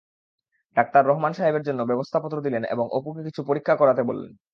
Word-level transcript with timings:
Doctor 0.77 1.03
Rahman 1.05 1.33
সাহেবের 1.33 1.63
জন্য 1.63 1.81
ব্যবস্থাপত্র 1.85 2.37
দিলেন 2.41 2.63
এবং 2.73 2.85
অপুকে 2.97 3.21
কিছু 3.27 3.41
পরীক্ষা 3.49 3.73
করাতে 3.77 4.01
বললেন। 4.09 4.31